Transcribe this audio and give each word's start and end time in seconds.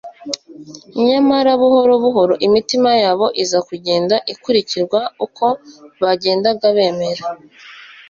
nyamara 1.07 1.51
buhoro 1.61 1.93
buhoro 2.03 2.33
imitima 2.47 2.91
yabo 3.03 3.27
iza 3.43 3.59
kugenda 3.69 4.15
ikurikirwa 4.33 4.99
uko 5.25 5.45
bagendaga 6.01 6.65
bemera 6.77 7.23